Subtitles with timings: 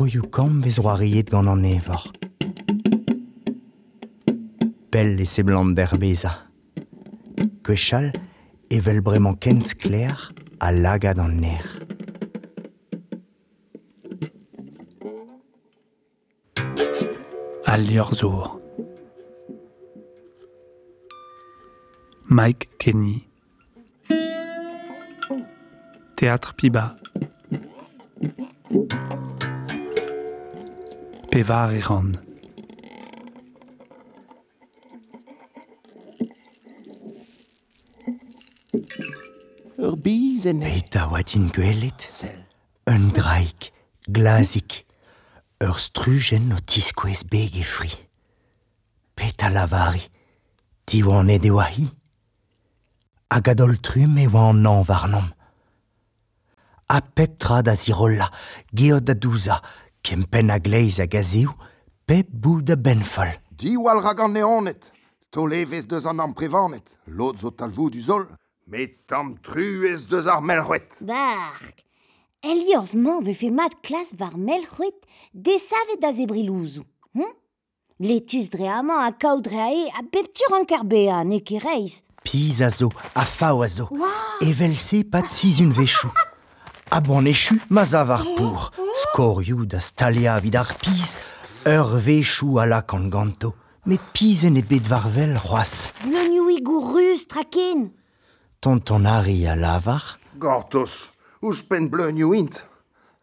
[0.00, 2.06] troioù kam vez roariet gant an evor.
[4.90, 6.30] Bell e se blant d'herbeza.
[7.64, 8.08] Kwechal
[8.72, 10.16] evel bremañ kenz kler
[10.66, 11.66] a lagad an ner.
[17.80, 18.60] Liorzur.
[22.28, 23.26] Mike Kenny.
[26.16, 26.99] Théâtre Piba.
[31.30, 32.10] pevar e ran.
[39.78, 40.60] Ur biz en...
[40.60, 42.40] Peita oatin gwelet, Sel.
[42.90, 43.72] un draik,
[44.08, 44.84] glazik,
[45.62, 47.90] ur strugen o tiskouez beg e fri.
[49.14, 50.02] Peita lavari,
[50.86, 51.86] ti oan e de wahi.
[53.30, 55.28] Hag adol trum e oan an varnom.
[56.90, 58.26] A pep trad a zirolla,
[58.74, 59.60] geod a douza,
[60.02, 61.52] Kempen a gleiz a gazioù,
[62.06, 63.30] pep bou da benfol.
[63.60, 64.90] Diwal rag an neonet,
[65.30, 68.24] to levez deus an am prevanet, lot zo talvou du zol,
[68.66, 71.02] met tam truez deus ar melc'houet.
[71.04, 71.84] Bark,
[72.42, 74.96] Eliorzman vefe mat klas var melc'houet
[75.34, 76.86] desavet da zebrilouzou.
[77.14, 77.34] Hm?
[78.00, 82.00] Letus dreaman a kaou dre ae a beptur an kerbea ne kereiz.
[82.24, 84.40] Piz a zo, a fao a zo, wow.
[84.40, 86.08] evel se pat sizun vechou.
[86.90, 91.16] abanechu ma zavar pour, skorioù da stalia vid ar piz,
[91.66, 93.54] ur vechou alak an ganto,
[93.86, 95.92] met pizen e bet varvel c'hoaz.
[96.02, 97.90] Blonioù gourruz, traken
[98.60, 100.18] Tonton Harry a lavar.
[100.38, 102.66] Gortos, ouz pen blonioù int,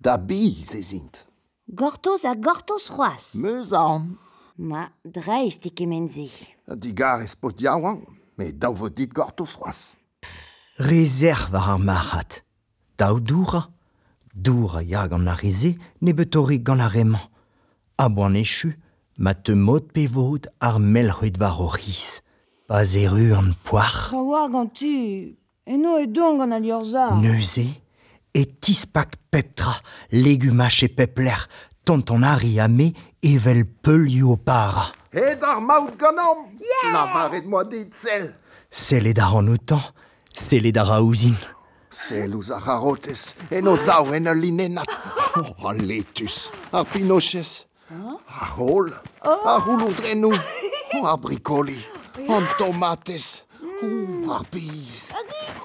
[0.00, 1.26] da biz ez int.
[1.68, 3.34] Gortos a gortos c'hoaz.
[3.34, 4.16] Meus an.
[4.56, 6.26] Ma, dra ez te kemenze.
[6.66, 8.02] Digar ez pot yaouan,
[8.36, 9.94] me daou dit gortos roas.
[10.76, 12.42] Rezerv ar marchat.
[13.00, 13.70] Daou doura,
[14.34, 15.70] doura ya gant ar reze,
[16.02, 17.22] ne betori gant ar emañ.
[17.96, 18.74] A boan echu,
[19.16, 22.20] ma te mod pe vod ar melc'hwet var o riz.
[22.68, 25.32] Pa zeru an poar, Trawa gant tu.
[25.64, 27.16] Eno e don gant aliorzar.
[27.22, 27.64] neuze,
[28.34, 29.72] e tispak peptra,
[30.12, 31.48] legumach e pepler,
[31.86, 32.92] tonton Harry a me
[33.22, 34.92] evel peulioù o para.
[35.14, 38.34] Ar maout ganom yeah Lavaret moa dit sel.
[38.70, 39.80] Sellet ar an outan,
[40.34, 41.38] sellet ar a ouzin.
[41.90, 44.86] Sel ouz ar arotez, en o zaou en ur linenat.
[45.36, 48.92] Oh, ar letus, ar pinochez, ar hol,
[49.26, 50.34] ar rouloudrenou,
[50.94, 53.42] oh, tomatez,
[53.82, 55.14] oh, biz,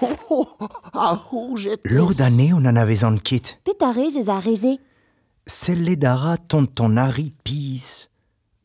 [0.00, 0.48] oh, oh,
[0.94, 1.90] ar rougetez.
[1.90, 3.56] Lod ane on an avez an ket.
[3.66, 4.76] Pet a rez ez a reze.
[5.46, 8.08] Sellet ara tonton Harry piz.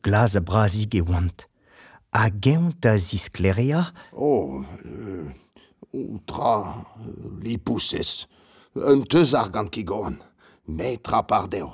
[0.02, 1.48] Glas a brazig e oant.
[2.14, 5.26] A geont a ziskleria, Oh, euh,
[5.94, 6.84] Outra,
[7.40, 8.26] li pousses
[8.76, 10.18] un teus ar gant ki goan,
[10.68, 11.70] netra par deo.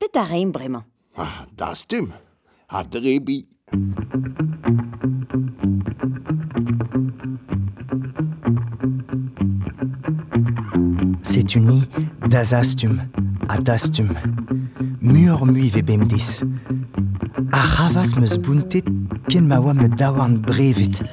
[0.00, 0.86] Pet a reim bremañ.
[1.16, 2.08] Ah, dastum,
[2.68, 3.46] a drebi.
[11.20, 11.82] C'est uni
[12.30, 12.96] das astum,
[13.50, 14.08] a dastum,
[15.02, 16.42] mur mui ve bemdis.
[17.52, 18.88] A ravas meus buntet
[19.28, 21.04] ken ma oa me daouarn brevet,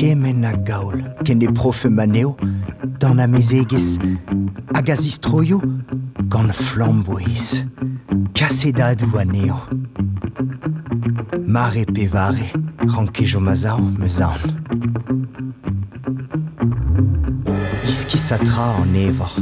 [0.00, 2.34] Kemen a gaol, ken e profe maneo,
[2.98, 3.98] dan a mezegez.
[4.72, 5.60] Hag a zistroio,
[6.26, 7.66] gant flamboiz.
[8.32, 9.58] Kasedadou aneo.
[11.44, 12.48] Mare pe vare,
[12.88, 14.40] rankejo ma zao me zaon.
[17.84, 19.36] Iski satra an evor.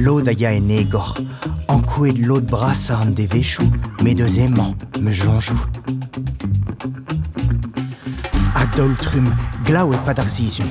[0.00, 1.12] Lod a ya en egor.
[1.68, 3.68] An kouet lod brasa an de vechou,
[4.02, 5.60] me deus emañ, me jonjou.
[8.76, 9.26] Doltrum,
[9.66, 10.70] glaou pad ar zizun.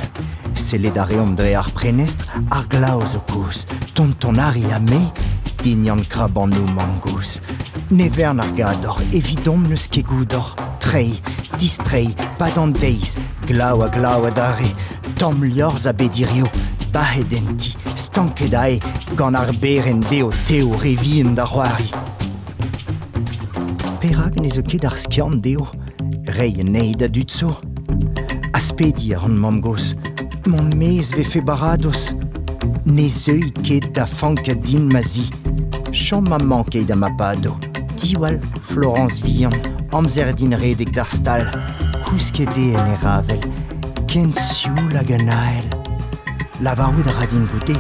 [0.58, 3.68] Sellet a reom dre ar prenestr, ar glaou zo kouz.
[3.94, 5.04] Tonton Harry a me,
[5.62, 7.38] dignan krab an nou mangous.
[7.94, 8.52] Nevern ar
[9.14, 10.56] evidom neus ket goudor.
[10.82, 11.14] Trei,
[11.62, 14.74] distrei, pad an deiz, glaou a glaou a dare.
[15.22, 16.50] Tom liorz a bedirio,
[16.92, 18.80] bahet enti, stanket ae,
[19.16, 21.36] gant ar beren deo teo revien
[24.50, 24.98] zo ket ar
[25.38, 25.70] deo,
[26.34, 27.71] rei.
[28.54, 29.96] Aspedi an mamgos,
[30.46, 32.16] mon mez ve fe barados.
[32.86, 35.30] Ne zeu ket da fanka din ma zi.
[35.92, 37.56] Chom ma manke da ma pado.
[37.98, 38.40] Diwal,
[38.70, 39.54] Florence Vian,
[39.92, 41.48] amzer din redek d'ar stal.
[42.06, 43.42] Kousket e en e ravel,
[44.08, 45.68] ken sioul hag an ael.
[46.62, 47.78] Lavarout a radin goute,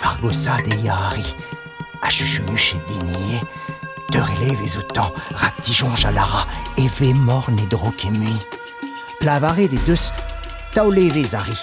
[0.00, 1.26] var gosad e yari.
[2.02, 3.40] A chuchumuche denie,
[4.12, 5.08] Teur elevez o tan,
[5.40, 6.46] rak dijonj a lara,
[6.76, 7.42] e ve mor.
[9.22, 10.10] plavare de deus,
[10.74, 11.54] tao levez a ri,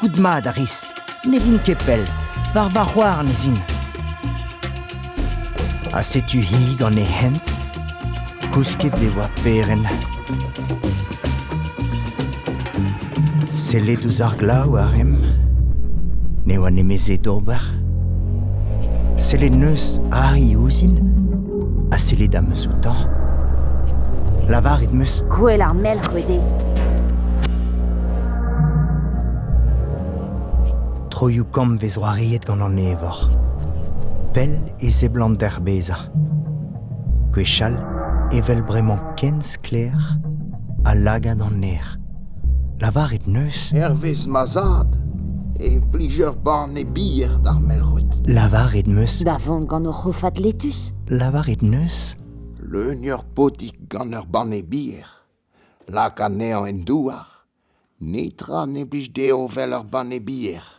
[0.00, 0.82] kout a riz,
[1.24, 2.02] ne vin kepel,
[2.52, 3.56] var var c'hoar ne zin.
[5.94, 7.54] A setu hig gant e hent,
[8.50, 9.86] kousket de oa peren.
[13.52, 15.14] Sellet ouz ar glav ar em,
[16.44, 17.62] ne oa nemeze d'ober.
[19.16, 20.98] Sellet neus ari ouzin,
[21.92, 23.06] a sellet da meus o tañ.
[24.50, 25.22] Lavar et meus...
[25.30, 26.42] Gwell ar mel rwede.
[31.50, 33.30] Kom vez oariet gant an evor.
[34.34, 35.96] Pell e zeblant d'erbeza.
[37.32, 37.78] Gwechal
[38.36, 39.96] evel bremañ kenz kler
[40.84, 41.96] a lagad an ner.
[42.80, 44.92] Lavar et neus, Hervez mazad
[45.58, 48.28] e plijer ban e bier d'ar melc'hwet.
[48.28, 50.92] lavar et meus, Da vont gant o c'hofat letus.
[51.08, 52.14] lavar et neus,
[52.60, 55.06] Leun ur potik gant ur ban e bier.
[55.88, 57.46] Lak a nean en douar.
[58.00, 60.75] Netra ne blij deo vel ur ban e bier.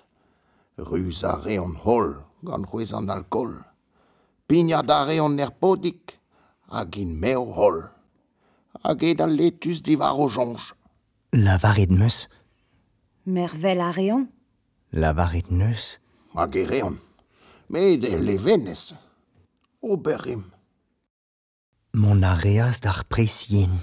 [0.78, 2.14] Ruz a reon hol,
[2.46, 3.54] gant c'hwez an alkol.
[4.48, 6.20] Pignat a reon er podik,
[6.70, 7.82] hag in meo hol.
[8.84, 10.62] Hag ed al letus divar o jonj.
[11.34, 12.28] La varet meus.
[13.26, 14.30] Mervel a reon
[14.92, 15.98] La varet neus.
[16.34, 17.00] Hag e reon.
[17.68, 18.94] Met e levenez.
[19.82, 20.46] Oberim.
[21.92, 23.82] Mon areas d'ar presien.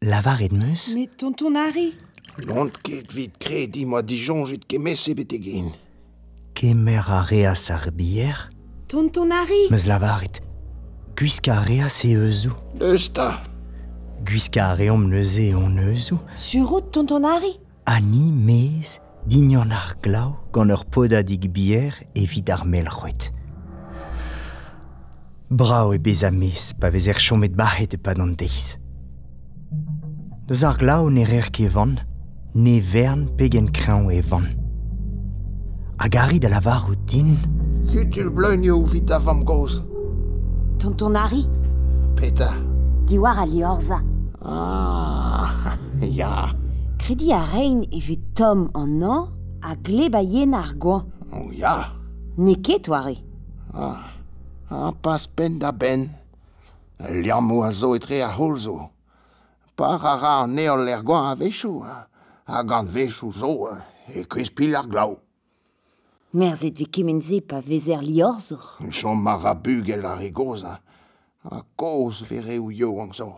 [0.00, 0.94] La varet meus.
[0.94, 1.96] Met tonton Harry.
[2.36, 5.74] Lont ket vit kredi moa dijon jit kemese betegin.
[6.56, 8.48] kemer a reas ar bier
[8.88, 10.40] Tonton Harry Meus lavaret.
[11.16, 12.54] Guiska a reas e euzou.
[12.74, 13.42] Deusta.
[14.24, 16.18] Guiska a reom neuze on euzou.
[16.36, 22.48] Sur route, tonton Harry Ani mez dignan ar glau gant ur poda dig bier evit
[22.50, 23.30] ar melc'hwet.
[25.50, 28.78] Brao e bez a mez pa vez er chomet bahet e pad an deiz.
[30.48, 31.98] Deus ar glau ne reer kevan,
[32.54, 34.65] ne vern pegen kreñv e van.
[35.98, 37.36] a gari da lavar o din.
[37.90, 39.82] Kutul bleunio vit avam goz.
[40.78, 41.44] Tonton Harry
[42.16, 42.52] Peta.
[43.06, 44.02] Diwar a liorza.
[44.42, 46.52] Ah, ya.
[46.98, 49.28] Kredi a rein evet tom an an
[49.62, 51.12] a gleba yen ar gwan.
[51.32, 51.92] Oh, ya.
[52.36, 53.16] Ne ket oare.
[53.72, 56.10] Ah, pas pen da ben.
[56.98, 58.90] Liammo a zo etre a holzo.
[59.76, 61.84] Par a ra an eol er gwan a vechou,
[62.46, 63.68] a gant vechou zo,
[64.08, 65.18] e kwez pil ar glau.
[66.92, 68.78] Kemenze pa vezer liorzor.
[68.90, 70.62] Chom mar a bugel ar e goz.
[70.62, 70.80] Ha.
[71.44, 73.32] A koz vere ou yo an zo.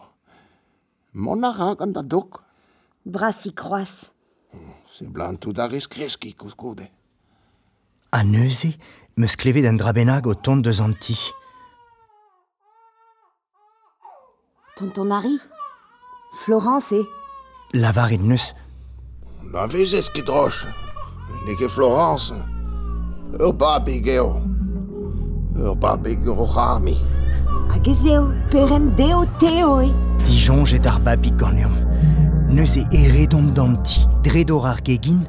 [1.13, 2.43] Mon a ra gant da dok.
[3.05, 4.11] Brasi kroaz.
[4.89, 6.89] Se blant tout ar eskreski kouskoude.
[8.11, 8.75] a neuze
[9.17, 11.15] meus klevet un drabenag o tont deus an ti.
[14.77, 15.39] Tonton Harry.
[16.45, 17.03] Florence e.
[17.75, 18.55] Lavar et neus,
[19.43, 20.65] Na vezez ket droch.
[21.47, 22.33] Ne ket Florence.
[23.37, 24.41] Ur babig eo.
[25.55, 26.97] Ur babig o c'hami.
[27.69, 29.91] Hag ez eo perem deo teo e.
[30.25, 31.75] Dijon jet ar babig gant eom.
[32.49, 35.27] Neus e ere dom dam ti, dre dor ar gegin,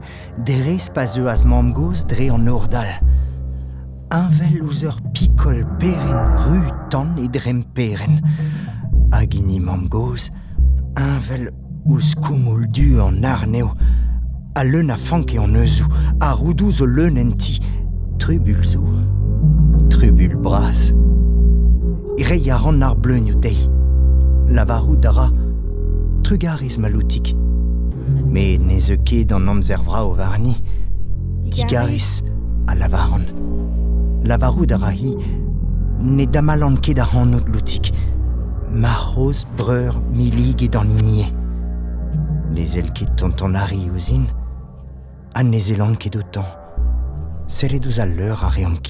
[0.47, 2.87] dre pas eo az mam goz dre an ordal.
[4.15, 8.21] Unvel ouz ur pikol peren, ru tan e drem peren.
[9.11, 10.31] Hag ini mam goz,
[10.95, 11.49] unvel
[11.85, 13.75] ouz koumoul du an arneo,
[14.55, 15.91] a leun a fank e an euzou,
[16.21, 17.35] a roudouz o leun en
[18.29, 18.79] ti, trubul zo,
[19.89, 20.93] trubul bras.
[22.17, 23.57] Ire ya ran ar bleun yo dei,
[24.49, 25.31] lavarou dara,
[26.23, 27.35] trugarez maloutik.
[28.25, 30.55] Me ne ze ket an amzer vra o varni,
[31.43, 32.23] digarez
[32.67, 33.25] a lavaran.
[34.23, 35.15] Lavarou dara hi,
[35.99, 37.91] ne damalan ket a ran not loutik.
[38.71, 41.25] Ma rose breur milig et an inie.
[42.53, 44.27] Les el ket tonton Harry ouzin,
[47.49, 48.85] sellet eus al leur a reomp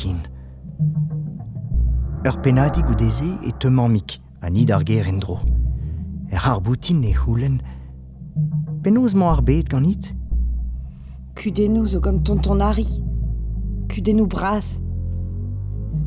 [2.28, 5.38] Ur penadig ou deze e teman mik, a nid ar ger en dro.
[6.28, 7.62] Er ar boutin e houlen,
[8.84, 10.12] penoz man ar bet ganit?
[11.40, 12.88] Kudenou zo gant tonton Harry.
[13.88, 14.80] Kudenou bras.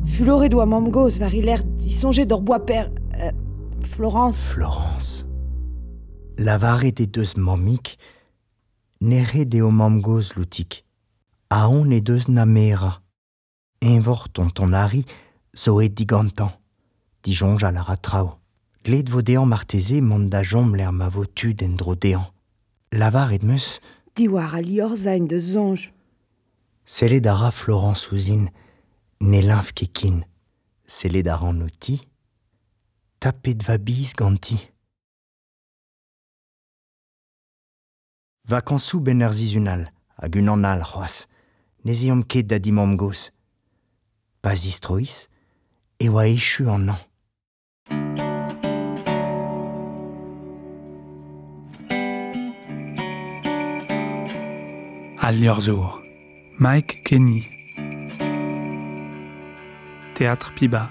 [0.05, 2.91] Fulore doa mamgoz var il er disonje d'or boa per...
[3.17, 3.31] Euh,
[3.81, 4.45] Florence.
[4.53, 5.25] Florence.
[6.37, 7.97] Lavare de deus mamik,
[9.01, 10.82] nere deo mamgoz loutik.
[11.55, 13.03] A on e deus na mera.
[13.79, 15.05] Envor tonton Harry
[15.53, 16.49] zo e digantan.
[17.21, 18.39] Dijonj a la ratrao.
[18.83, 22.25] Gled vo dean marteze mont da jom l'er ma vo tud en dro dean.
[22.91, 23.81] Lavar et meus,
[24.15, 25.91] Diwar a liorzain de zonj.
[26.85, 28.47] Sele dara Florence ouzin,
[29.21, 30.23] ne linf kekin.
[30.87, 31.99] Sele daran outi,
[33.19, 34.57] tapet va bis ganti.
[38.49, 39.85] Vakansou ben ur zizunal,
[40.17, 41.27] hag al c'hoaz,
[41.83, 43.31] neziom ket da dimam gos.
[44.41, 45.27] Pas istrois,
[45.99, 47.01] e oa echu an an.
[55.25, 55.39] Al.
[56.59, 57.47] Mike Kenny.
[60.15, 60.89] Théâtre Piba.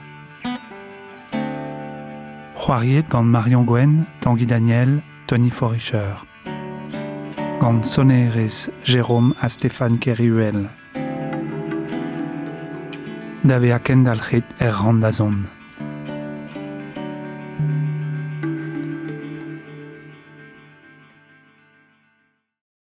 [2.57, 6.15] C'hoariet gant Marion Gwen, Tanguy Daniel, Tony Forischer.
[7.61, 10.71] Gant sonerez Jérôme a Stéphane Kerruel.
[13.49, 15.62] d'avea Kendall Hit er Randazon.